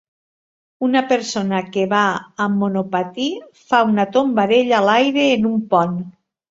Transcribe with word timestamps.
Una 0.87 1.03
persona 1.11 1.59
que 1.75 1.83
va 1.93 2.01
amb 2.47 2.59
monopatí 2.63 3.29
fa 3.69 3.85
una 3.95 4.11
tombarella 4.19 4.79
a 4.81 4.85
l'aire 4.91 5.33
en 5.41 5.51
un 5.57 5.67
pont. 5.77 5.99